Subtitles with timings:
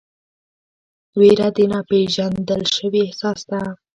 [1.19, 3.61] ویره د ناپېژندل شوي احساس ده.